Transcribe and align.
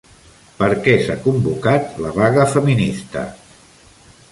Per 0.61 0.69
què 0.87 0.95
s'ha 1.03 1.17
convocat 1.25 2.01
la 2.07 2.15
vaga 2.17 2.49
feminista? 2.57 3.29